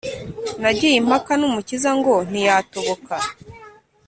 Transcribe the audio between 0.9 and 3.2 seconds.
impaka n’umukinzi ngo ntiyatoboka,